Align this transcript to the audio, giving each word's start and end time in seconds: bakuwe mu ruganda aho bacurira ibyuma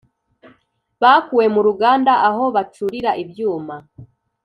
bakuwe 1.01 1.45
mu 1.53 1.61
ruganda 1.67 2.13
aho 2.29 2.43
bacurira 2.55 3.11
ibyuma 3.23 3.75